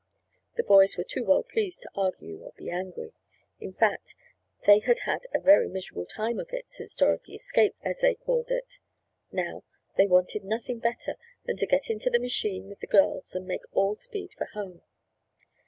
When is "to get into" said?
11.57-12.09